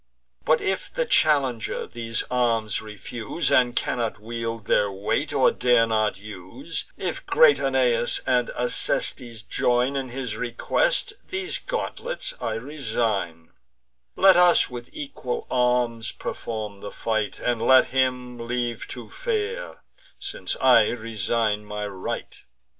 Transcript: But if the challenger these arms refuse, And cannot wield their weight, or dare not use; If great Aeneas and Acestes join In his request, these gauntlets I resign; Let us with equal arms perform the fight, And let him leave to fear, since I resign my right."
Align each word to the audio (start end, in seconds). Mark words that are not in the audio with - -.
But 0.45 0.61
if 0.61 0.91
the 0.91 1.05
challenger 1.05 1.85
these 1.85 2.23
arms 2.31 2.81
refuse, 2.81 3.51
And 3.51 3.75
cannot 3.75 4.19
wield 4.19 4.65
their 4.65 4.91
weight, 4.91 5.31
or 5.31 5.51
dare 5.51 5.85
not 5.85 6.17
use; 6.17 6.85
If 6.97 7.23
great 7.27 7.59
Aeneas 7.59 8.19
and 8.25 8.49
Acestes 8.57 9.43
join 9.43 9.95
In 9.95 10.09
his 10.09 10.35
request, 10.37 11.13
these 11.27 11.59
gauntlets 11.59 12.33
I 12.41 12.53
resign; 12.55 13.51
Let 14.15 14.37
us 14.37 14.71
with 14.71 14.89
equal 14.91 15.45
arms 15.51 16.11
perform 16.11 16.79
the 16.79 16.89
fight, 16.89 17.37
And 17.37 17.61
let 17.61 17.89
him 17.89 18.39
leave 18.39 18.87
to 18.87 19.07
fear, 19.07 19.83
since 20.17 20.55
I 20.59 20.89
resign 20.89 21.63
my 21.63 21.85
right." 21.85 22.41